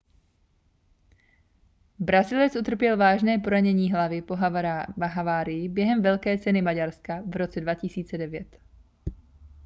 brazilec 1.99 2.55
utrpěl 2.55 2.97
vážné 2.97 3.37
poranění 3.39 3.91
hlavy 3.91 4.21
po 4.21 4.35
havárii 5.05 5.69
během 5.69 6.01
velké 6.01 6.37
ceny 6.37 6.61
maďarska 6.61 7.21
v 7.25 7.35
roce 7.35 7.61
2009 7.61 8.57